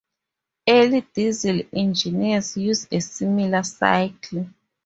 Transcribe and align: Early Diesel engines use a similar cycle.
Early 0.67 1.01
Diesel 1.13 1.61
engines 1.71 2.57
use 2.57 2.87
a 2.91 2.99
similar 3.01 3.61
cycle. 3.61 4.47